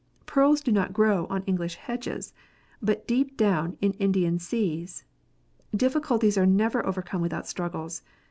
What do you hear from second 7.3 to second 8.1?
struggles.